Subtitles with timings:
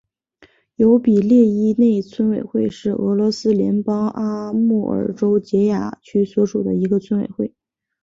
[0.77, 7.53] 尤比列伊内村委员会是俄罗斯联邦阿穆尔州结雅区所属的一个村委员会。